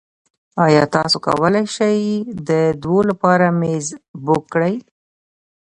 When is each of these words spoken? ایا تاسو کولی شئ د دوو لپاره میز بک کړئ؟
ایا 0.65 0.83
تاسو 0.95 1.17
کولی 1.25 1.63
شئ 1.75 1.99
د 2.49 2.49
دوو 2.81 2.99
لپاره 3.09 3.45
میز 3.59 3.87
بک 4.25 4.43
کړئ؟ 4.53 4.75